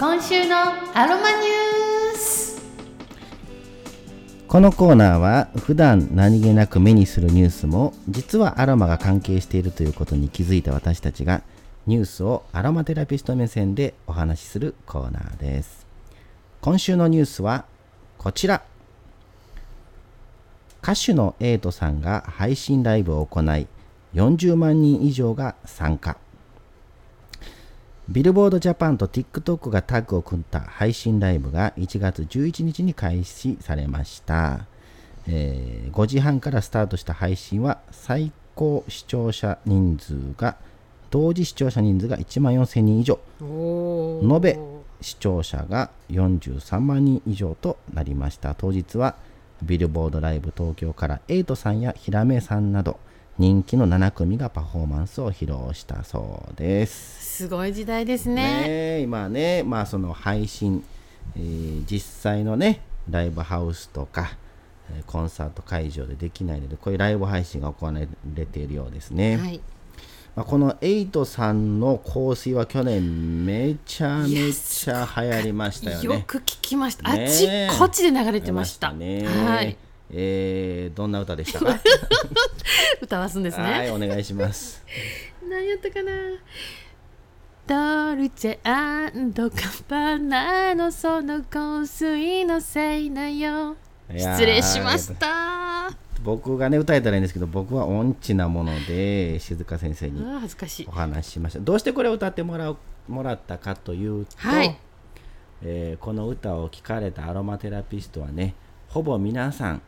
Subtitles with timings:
[0.00, 0.56] 今週の
[0.94, 2.62] アロマニュース。
[4.48, 11.42] このコーナーは普段何気なく目にするニュースも実はアロマが関係しているということに気づいた私たちが
[11.86, 15.86] ニュースをアロマテラピスト目線でお話しするコーナーです。
[16.60, 17.66] 今週のニュースは
[18.18, 18.62] こちら。
[20.82, 23.66] 歌手のエイトさんが配信ライブを行い
[24.14, 26.16] 40万人以上が参加。
[28.08, 34.66] ビルボードジャパンと TikTok がタッグを組んだ配信ライブが1月11日に開始されました、
[35.28, 40.56] えー5時半からスタートした配信は最高視聴者人数が
[41.10, 43.18] 同時視聴者人数が1万4000人以上。
[43.40, 44.58] 延べ
[45.00, 48.54] 視聴者が43万人以上となりました。
[48.54, 49.14] 当日は
[49.62, 52.98] ビルボードライブ東京からエイトさんやヒラメさんなど
[53.38, 57.44] 人気の7組がパフォーマンスを披露したそうです。
[57.44, 58.34] すごい時代ですね。
[58.34, 60.84] ねえ今ねまあその配信、
[61.36, 64.36] えー実際のねライブハウスとか
[64.92, 67.92] えーコンサート会場でできないのでこういうライブ配信が行わ
[68.34, 69.60] れているようですね、はい
[70.36, 76.04] まあ、このエイトさんの香水は去年めちゃめちゃ流行りましたよね。
[76.04, 78.92] よく聞きました、ねあっちこっちで流れてました。
[78.92, 79.26] ね。
[79.26, 79.76] はい。
[80.12, 81.78] えーどんな歌でしたか？
[83.00, 83.64] 歌わすんですね。
[83.64, 84.84] はいお願いします。
[85.48, 86.12] 何やったかな？
[87.66, 93.76] ドルチェガッバナのその香水のせいなよ。
[94.16, 95.86] 失礼しました。
[95.86, 95.90] あ
[96.22, 100.22] 僕がね歌えたらいいんですけど僕は音痴なもので静香先生に
[100.86, 101.60] お話ししました。
[101.60, 102.76] どうしてこれを歌ってもらう
[103.08, 104.76] もらったかというと、はい。
[105.62, 108.54] えーこの歌を聴かれたアロマテラピストはね
[108.88, 109.82] ほぼ皆さん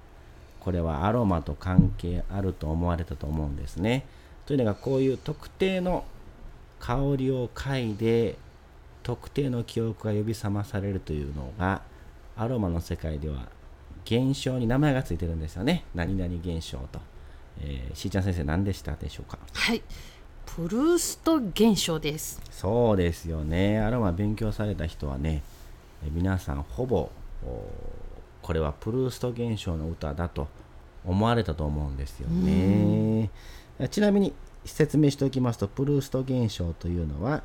[0.61, 4.07] これはアロマと関係あると思われたと思うんですね。
[4.47, 6.05] というのがこういう特定の
[6.79, 8.37] 香りを嗅いで
[9.03, 11.83] 特定の記憶が呼び覚まされるというのが
[12.37, 13.49] アロマの世界では
[14.05, 15.85] 現象に名前がついてるんですよね。
[15.95, 17.01] 何々現象と、
[17.61, 19.39] えーしーちゃん先生何でしたでしょうか？
[19.53, 19.83] はい。
[20.45, 22.41] プルースト現象です。
[22.51, 23.79] そうですよね。
[23.81, 25.43] アロマ勉強された人はね、
[26.05, 27.11] え皆さんほぼ
[27.47, 27.71] お
[28.43, 30.49] これはプルースト現象の歌だと
[31.05, 33.31] 思われたと思うんですよね。
[33.91, 34.33] ちなみに
[34.65, 37.43] 説明しておきますと、プルースト現象というのは、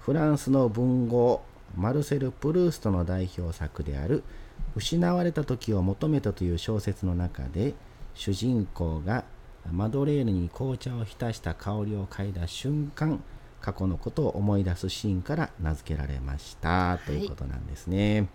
[0.00, 1.42] フランスの文豪
[1.76, 4.24] マルセル・プルーストの代表作である
[4.76, 7.74] 「失われた時を求めた」という小説の中で
[8.14, 9.24] 主人公が
[9.70, 13.22] マドレーヌに紅茶を浸した香りを嗅いだ瞬間
[13.60, 18.28] 過去のことを思い出すシーンから名付けられましたということなんですね。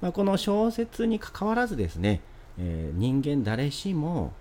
[0.00, 2.22] まあ、この小説にかかわらずですね、
[2.58, 4.32] えー人間誰しも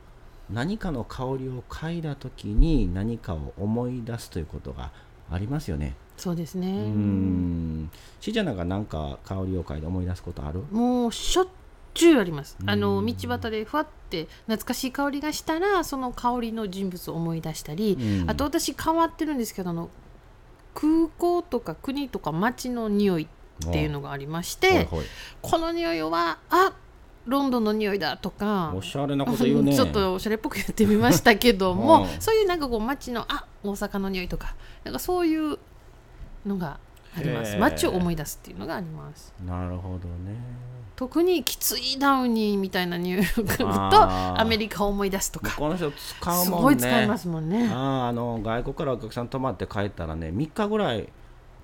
[0.49, 4.91] 何かの香りを嗅いだ時に何かを思い出すということが
[5.29, 5.95] ありますよね。
[6.19, 6.67] そうですね。
[6.89, 7.89] ん。
[8.19, 10.61] しーちゃんなんかなんか香りを嗅いで思い出すことある？
[10.71, 11.47] もうしょっ
[11.93, 12.57] ちゅうあります。
[12.65, 18.29] あの道端でふわって懐かしい香りがしたらその香りの人物を思い出したり、うん。
[18.29, 19.89] あと私変わってるんですけどあの
[20.75, 24.87] 空港とか国とか街の匂いっていうのがありまして
[25.41, 26.73] この匂いはあ
[27.25, 29.75] ロンドンの匂いだとかおしゃれなこと言うね。
[29.75, 32.07] ちょっとおしゃれっぽく言ってみましたけども、うん。
[32.21, 35.59] そういうなんかこう街のあ大阪の匂いとかなんかそういう
[36.45, 36.79] のが
[37.17, 37.53] あります。
[37.53, 37.59] へー。
[37.59, 39.33] 街を思い出すっていうのがあります。
[39.45, 40.35] なるほどね。
[40.95, 44.41] 特にきついダウニーみたいな匂いが来るとあー。
[44.41, 45.55] アメリカを思い出すとか。
[45.55, 46.45] この人使うもんね。
[46.45, 47.69] すごい使いますもんね。
[47.71, 51.07] あーあの外国からお客さん泊まって帰ったらね3日ぐらい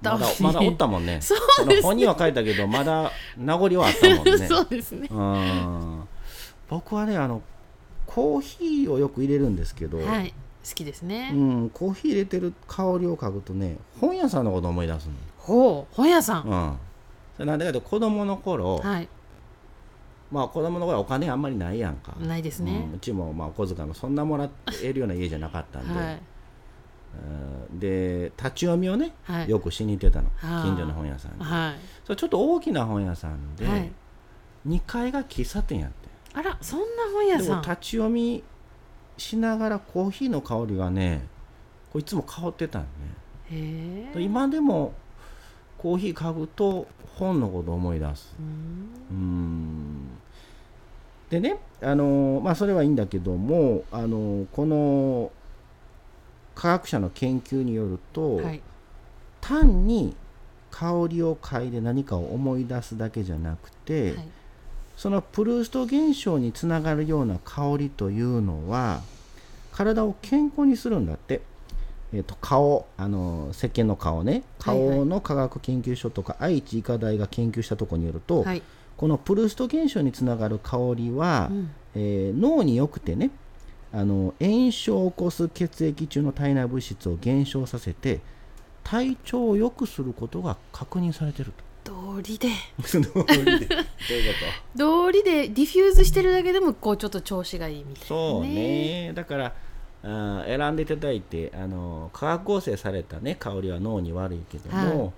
[0.02, 1.19] まだまだおったもんね。
[1.24, 1.75] そうですね。
[1.75, 4.38] の本人は帰ったけどまだ名残はあったもんね。
[4.47, 5.08] そうですね。
[5.09, 6.08] うん。
[6.69, 7.41] 僕はねあの
[8.06, 10.34] コーヒーをよく入れるんですけど、はい
[10.68, 16.78] 好きですね、うん、コーヒー入れてる香りを嗅ぐとね本屋さんのこと思い出すほう本屋さん、の、うん、
[17.36, 19.08] それなんでかというと子供の頃、はい。
[20.31, 22.16] まあ子供の頃はお金あんまりないやんか。
[22.20, 22.88] ないですね。
[22.90, 24.50] うん、うちもまあお小遣いもそんなもら
[24.84, 26.14] えるような家じゃなかったんで、はい。
[26.14, 29.50] うんで立ち読みをね、はい。
[29.50, 30.29] よくしに行ってたの。
[30.35, 30.64] はあ。
[30.64, 31.76] 近所の本屋さんにはい。
[32.03, 33.91] それちょっと大きな本屋さんで、はい。
[34.68, 37.56] 2階が喫茶店やってあらそんな本屋でさん。
[37.58, 38.44] も立ち読み
[39.17, 41.26] しながらコーヒーの香りがね
[41.91, 44.12] こういつも香ってたんね。
[44.16, 44.94] 今でも
[45.78, 48.35] コーヒー嗅ぐと本のことを思い出す。
[48.40, 48.47] うん。
[49.12, 50.08] うん。
[51.29, 55.32] でねあのまあそれはいいんだけどもあのこの
[56.53, 58.61] 科学者の研究によると、はい。
[59.41, 60.16] 単に
[60.72, 64.29] 香りを嗅いで何かを思い出すだけじゃなくて、はい
[64.97, 69.02] そのプルースト現象につながるような香りというのは
[69.72, 71.42] 体を健康にするんだって、
[72.14, 74.44] えー、と顔あの石鹸の顔ね。
[74.58, 78.62] 顔の科学研究所とか愛知医科大が研究したところによると、はい。
[78.96, 81.72] このプルースト現象につながる香りは、うん。
[81.96, 83.32] えー脳によくてね
[83.94, 88.20] あの炎症を起こす血液中の体内物質を減少させて
[88.84, 91.53] 体調を良くすることが確認されてる
[92.16, 92.47] 道理で。
[92.47, 92.53] で。
[92.96, 93.76] どういうこ
[94.76, 99.12] 道理 で diffuse してるだけでもこうちょっと調子がいいみたいな、とそうね。
[99.14, 99.53] だから
[100.03, 105.12] あー選んでいただいてあの化学合成された、ね、香りは脳に悪いけども、はい。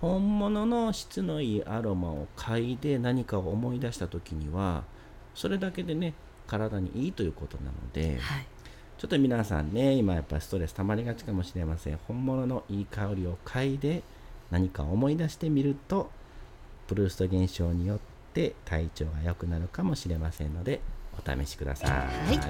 [0.00, 4.84] 本物の質のいいアロマを嗅いで何かを思い出した時には
[5.34, 6.14] それだけでね
[6.46, 8.46] 体にいいということなので、はい。
[8.98, 11.98] ちょっと皆さんね、今やっぱりストレス溜まりがちかもしれません。
[12.06, 14.02] 本物のいい香りを嗅いで
[14.50, 16.10] 何か思い出してみると、
[16.90, 17.98] プルースト現象によっ
[18.34, 20.80] て体調が良くなるかもしれませんので、
[21.16, 21.90] お試しください。
[21.90, 21.96] は
[22.32, 22.40] い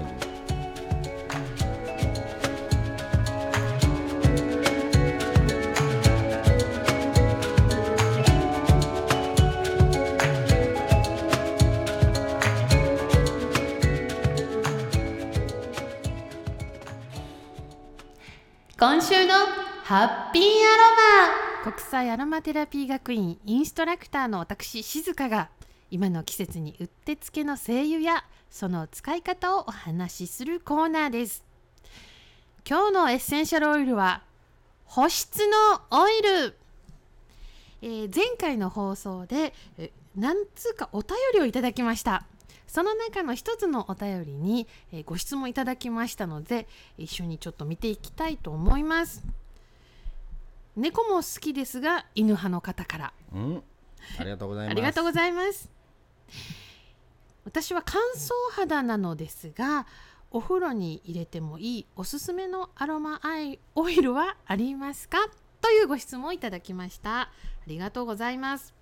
[18.79, 19.35] 今週の
[19.83, 25.49] ハッピーアロマ国際アロマテラピー学院インストラクターの私静香が
[25.91, 31.45] 今の季節にうってつけの精油やその使い方をお話しするコーナーです。
[32.67, 34.23] 今日のエッセンシャルオイルは
[34.85, 36.57] 保湿のオイル、
[37.83, 42.25] えー前回の放送でえ何通かお便りをいただきました。
[42.65, 46.67] その中の一つのお便りに、えご質問いただきましたので
[46.97, 49.21] 一緒にちょっと見ていきたいと思います。
[50.75, 53.13] 猫も好きですが犬派の方から。
[53.33, 53.63] うん、
[54.17, 54.71] ありがとうございます。
[54.71, 55.69] ありがとうございます。
[57.43, 59.87] 私は乾燥肌なのですが
[60.29, 65.17] お風呂に入れてもいいおすすめのアロマアイオイルはありますか？
[65.59, 67.21] というご質問をいただきました。
[67.21, 67.29] あ
[67.67, 68.73] りがとうございます。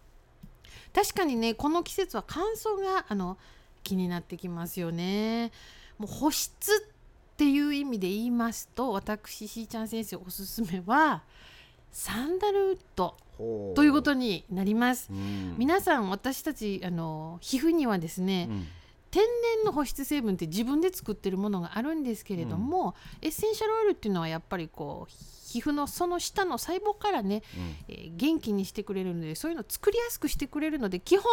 [0.93, 3.37] 確かにねこの季節は乾燥があの
[3.83, 5.51] 気になってきますよね。
[5.97, 11.23] もう保湿っていう意味で言いますと私しーちゃん先生おすすめは
[11.91, 15.09] サンダルウッドほということになります。
[15.11, 15.55] うん。
[15.57, 18.67] 皆さん私たちあの皮膚にはですね、うん。
[19.11, 25.11] 天然の保湿成分って自分で作ってるものがあるんですけれども、エッセンシャルオイルっていうのはやっぱりこう
[25.47, 27.41] 皮膚のその下の細胞からね、
[27.87, 31.25] えー元気にしてくれるのでそういうのを作りやすくしてくれるので基本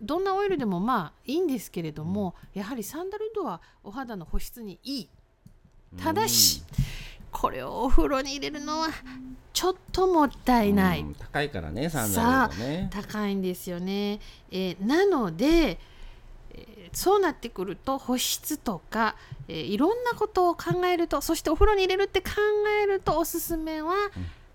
[0.00, 5.08] どんなオイルでもまあいいんですけれども、やはりサンダルウッドはお肌の保湿にいい。
[6.02, 6.62] ただし、
[7.32, 8.88] これをお風呂に入れるのは
[9.52, 12.88] ちょっともったいない、うん高いからね、サンダルもね。
[12.92, 14.20] 高いんですよね。
[14.50, 15.78] えーなので、
[16.54, 19.16] えーそうなってくると保湿とか、
[19.48, 22.28] えーいろんなことを考えるとそしてお風呂に入れるって考
[22.82, 23.94] えるとおすすめは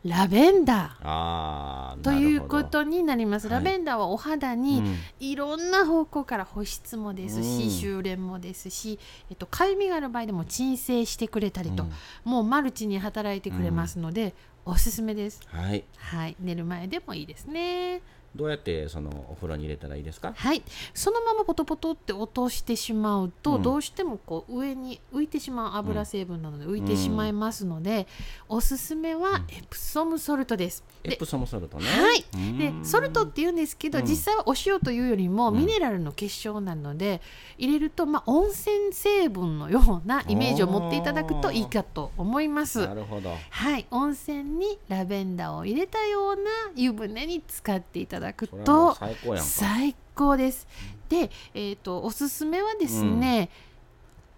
[0.06, 3.48] ラベンダーということになります。
[3.48, 9.00] はいラベンダーはお肌にうんいろんな方向から保湿もですし、うん修練もですし、
[9.30, 11.92] えっと、かゆみがある場合でも鎮静してくれたりと、うん
[12.24, 14.34] もうマルチに働いてくれますので、
[14.66, 15.42] おすすめです。
[15.48, 15.84] はい。
[15.98, 18.02] はい、寝る前でもいいですね。
[18.38, 20.34] どうやってそのお風呂に入れたらいいですか？
[20.36, 20.62] はい、
[20.94, 23.64] そのままポトポトって落としてしまうと、うん。
[23.64, 28.08] どうしてもこう上に浮いてしまう油成分なので浮いてしまいますので、
[28.48, 30.84] おすすめはエプソムソルトです。
[31.04, 31.86] でエプソムソルトね。
[31.86, 32.58] はい、うん。
[32.58, 34.06] でソルトって言うんですけど、うん。
[34.06, 35.58] 実際はお塩というよりもうん。
[35.58, 37.22] ミネラルの結晶なので、
[37.58, 42.86] 入れると、まあ、温泉成分のようなイメージを持っていただくといいかと思います。
[42.86, 43.34] なるほど。
[43.50, 46.42] はい、温泉にラベンダーを入れたような
[46.76, 50.68] 湯船に使っていただくそれはもうと最高です。
[51.10, 53.50] で、えー、とおすすめはですね、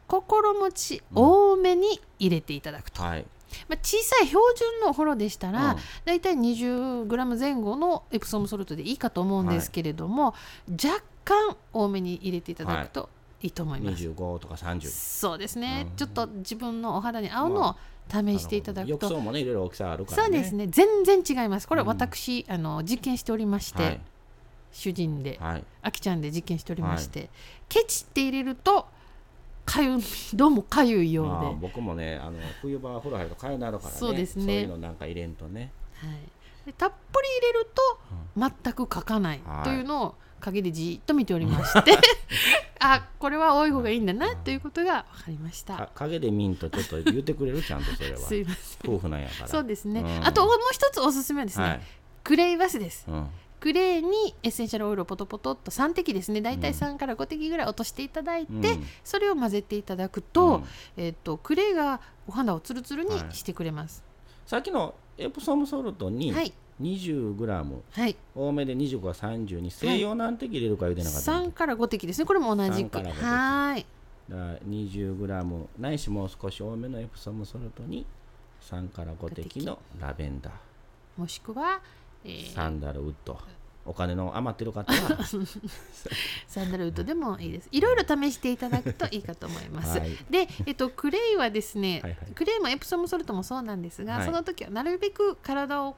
[0.07, 3.25] 心持ち多めに入れていただくと、はい。
[3.67, 5.77] まあ、小さい標準のお風呂でしたら、うん。
[6.05, 10.35] だいたい 20g 前後のエプソムソルトでいいかと思うんですけれども、
[10.71, 14.03] 若干多めに入れていただくといいと思います。
[14.03, 14.89] 25とか30。
[14.89, 17.75] そうですね、うんちょっと自分のお肌に合うのを
[18.09, 20.23] 試していただくと、浴槽もね、いろいろ大きさあるからね。
[20.23, 24.01] そうですね全然違いますこれうん私、あの実験しておりまして、はい。
[24.71, 25.63] 主人で、はい。
[25.81, 27.29] あきちゃんで実験しておりまして、
[27.67, 28.87] ケチって入れると
[29.65, 30.03] かゆみ
[30.33, 33.99] どうもかゆいようで、まあは僕もね、あの冬場風呂入るとかゆなるからね。
[33.99, 35.71] そうですねそういうのなんか入れんとね。
[36.03, 41.91] い、でたっぷり入れると全くかかないはいというのを陰でじっと見ておりまして
[42.79, 45.75] あこれは多い方がいいんだなということが分かりました。
[45.77, 48.17] か影で見んとちょっと言ってくれるちゃんとそれは。
[48.19, 49.47] すいません夫婦なんやから。
[49.47, 51.81] そうですね、うんあともう一つおすすめはですね、はい。
[52.23, 53.27] クレイバスですうん。
[53.59, 60.63] クレーにエッセンシャルオイルをポトポトっと3滴ですね大体3から5滴ぐらい落としていただいて、うんそれを混ぜていただくと,、うん
[60.97, 64.03] えっとクレーがお肌をツルツルにはいしてくれます。
[64.45, 68.15] さっきのエプソムソルトにはい、20g はい。
[68.35, 72.25] 多めで25が30に西洋何滴入れるか言うてなかった、3から5滴ですね。
[72.25, 73.25] これも同じ3くから5滴。
[73.25, 73.85] はーい。
[74.29, 78.05] だから 20g ないしもう少し多めのエプソムソルトに
[78.61, 80.53] 3から5滴のラベンダー。
[81.17, 81.81] もしくは、
[82.23, 83.37] えーサンダルウッド
[83.89, 85.25] お金の余ってる方は。
[86.47, 87.69] サンダルウッドでもいいです。
[87.71, 89.97] いろいろ試していただくといいかと思います。
[89.97, 90.15] はい。
[90.29, 92.31] で、えっと、クレイはですね、はいはい。
[92.35, 94.25] クレイもエプソムソルトもそうなんですが、はい。
[94.25, 95.95] その時はなるべく体を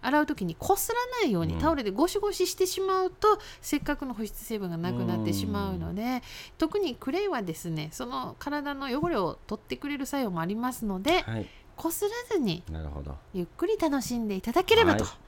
[0.00, 1.60] 洗う時にこすらないように、うん。
[1.60, 6.22] タオルでゴシゴシしてしまうとせっかくの保湿成分がなくなってしまうので
[6.56, 11.46] 特にクレイはですねその体の汚れを取ってくれる作用もありますのではい。
[11.76, 13.14] こすらずになるほど。
[13.34, 15.04] ゆっくり楽しんでいただければと。
[15.04, 15.25] はい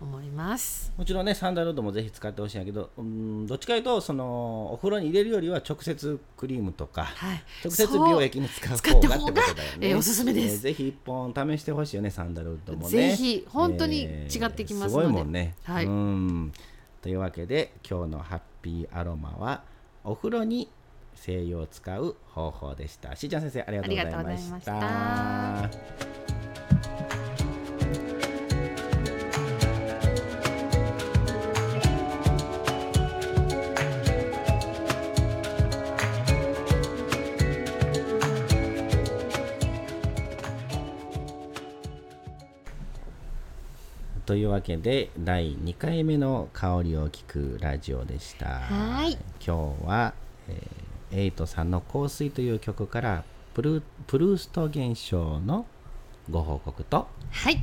[0.00, 0.92] 思います。
[0.96, 9.88] もちろんねサンダルウッドもぜひ使ってほしいんやけどうんどっちかというとそのお風呂に入れるよりは直接クリームとかはい、直接美容液に使う使って方がってことだよね。
[9.88, 12.90] えーおすすめですえーぜひ一本試してほしいよねサンダルウッドもね。
[12.90, 15.54] ぜひ本当に違ってきますのでえーすごいもんね。
[15.64, 16.52] はいうん
[17.02, 19.62] というわけで今日のハッピーアロマは
[20.04, 20.68] お風呂に
[21.14, 23.16] 精油を使う方法でした。
[23.16, 26.07] しーちゃん先生ありがとうございました
[44.28, 48.60] というわけで第2回目の香りを聞くラジオでした。
[48.60, 50.12] はい今日は、
[50.48, 55.64] えーエイトさんの「香水」という曲からプルプルースト現象の
[56.30, 57.58] ご報告とはい、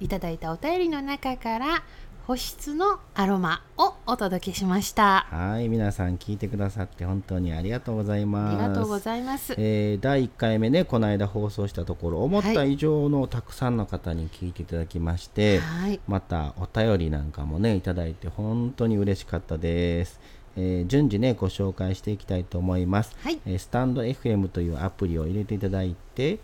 [0.00, 1.82] いただいたお便りの中から
[2.26, 5.26] 保湿のアロマをお届けしました。
[5.30, 8.56] はい皆さん聞いてくださって本当にありがとうございあます。
[8.56, 9.54] りがとうございます。
[9.58, 20.20] えー第1回目ねこの間放送したところ思った以上のたくさんの方に聞いていただきまして、はい、またお便りなんかもねいただいて本当に嬉しかったです、
[20.56, 26.38] えー順次ねご紹介していきたいと思います、はいえースタンド FM というアプリを入れていただいて、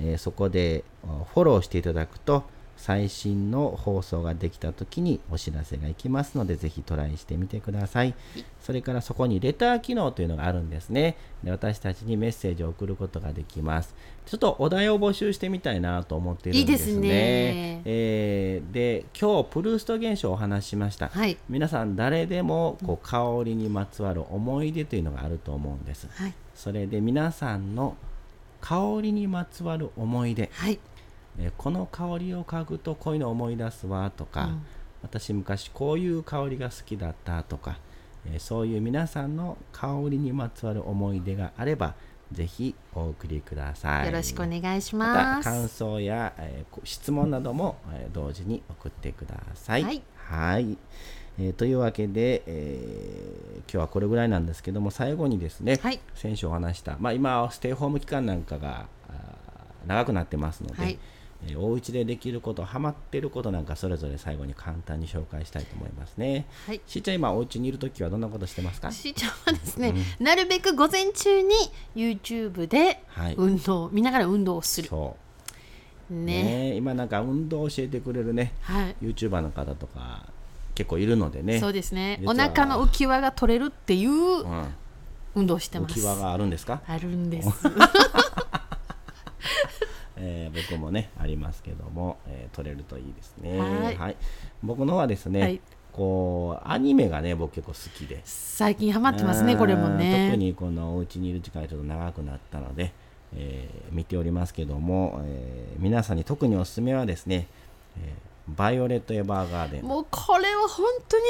[0.00, 2.42] えーそこでおフォローしていただくと
[2.78, 8.14] 最新の放送ができた時にお知らせがいきますのでぜひトライしてみてください。
[8.62, 11.16] それからそこにレター機能というのがあるんですね。
[11.42, 13.94] で私たちにメッセージを送ることができます。
[14.26, 16.92] ちょっとお題を募集してみたいなと思っているんですね。
[16.92, 17.82] いいですね。
[17.84, 26.08] えーで今日プルースト現象をお話ししました、はい、皆さん誰でもこう香りにまつわる思い出というのがあると思うんです。
[26.12, 27.96] はい、それで皆さんの
[28.60, 30.78] 香りにまつわる思い出、はい、
[31.38, 34.62] えーこの香りを嗅ぐとこういうの思い出すわとか、うん。
[35.02, 37.78] 私昔こういう香りが好きだったとか、
[38.26, 41.94] えーそういう皆さんの香りにまつわる思い出があれば
[42.32, 44.06] ぜひお送りください。
[44.06, 45.44] よろしくお願いしまます。
[45.44, 49.84] た感想や、えーこ質問なども、えー同時に送ってください。
[49.84, 50.02] はい。
[50.16, 50.76] はい。
[51.38, 56.00] えーというわけで、えー今日はこれぐらいなんですけども最後にですね、はい。
[56.14, 58.86] 先週お話した、まあ、今ステイホーム期間なんかが
[59.86, 60.98] 長くなってますので、はい
[61.46, 66.46] えーお家でできることハマってることなんかそれぞれ最後に簡単に紹介したいと思いますね。
[66.66, 68.90] はいしーちゃん今お家にいるときはどんなことしてますか？
[68.90, 71.54] しーちゃんはですね、なるべく午前中に
[71.94, 74.88] YouTube ではい運動、見ながら運動をする。
[74.88, 75.16] そ
[76.10, 76.42] うね。
[76.42, 78.96] ね今なんか運動を教えてくれるねはい。
[79.02, 80.26] YouTuber の方とか
[80.74, 82.20] 結構いるのでねそうですね。
[82.24, 84.74] お腹の浮き輪が取れるっていううん、
[85.34, 85.92] 運動をしてます。
[85.98, 87.48] 浮き輪があるんですか、あるんです。
[90.20, 93.58] えー僕もねありますけども、えー撮れるといいですね。
[93.98, 94.16] はい。
[94.62, 95.60] 僕のはですね、はい。
[95.92, 98.20] こうアニメがね僕結構好きで。
[98.24, 100.28] 最近ハマってますね、これもうんね。
[100.30, 102.92] 特にこのお家にいる時間がちょっと長くなったので、
[103.34, 107.46] えー見ておりますけども、えー皆さんに特におすすめはですね、
[108.00, 109.84] えーバイオレット・エヴァーガーデン。
[109.84, 111.24] もうこれは本当に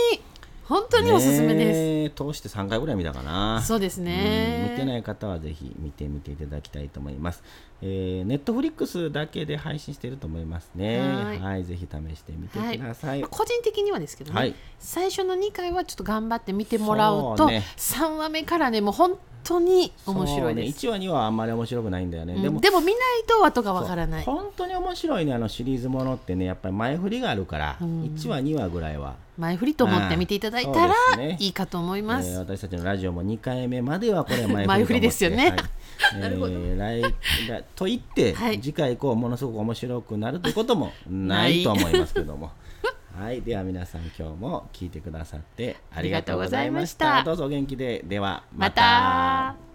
[0.68, 2.14] 本当におすすめです。
[2.14, 4.68] す通して3回ぐらい見たかなそうですうんね。
[4.72, 7.42] 見てない方はぜひ見てみていただきたいと思います。
[7.80, 10.98] えー、ネットフリックスだけで配信していると思いますね。
[11.00, 13.20] はいはい、ぜひ試してみてください。
[13.20, 20.87] まあ個人的にはですけどね、はい最初の2回はちょっと頑張って見てもらうとそうね3話目からねもう本当に面白いです。
[20.87, 22.35] ね、1話2話はあんまり面白くないんだよね。
[22.35, 22.42] うん。
[22.42, 22.95] でもでも見ない
[23.26, 24.25] と後がわからない。
[24.25, 28.02] 本当に面白いねあのシリーズものってねやっぱり前振りがあるから、うん。
[28.04, 31.37] 1話2話ぐらいは、前振りと思って見ていただいたらね。
[31.40, 32.28] いいかと思います。
[32.28, 35.50] えー私たちのラジオも2回目まではこれは前振り前振りですよね。
[35.50, 35.59] はい。
[36.16, 38.61] えー来来と言って、はい。
[38.61, 42.50] 次回以降ものすごく面白くなるということもないと思いますけども。
[43.18, 47.25] はい、では皆さん今日も聞いてくださってありがとうございました。
[47.25, 48.04] どうぞお元気で。
[48.06, 49.67] ではまた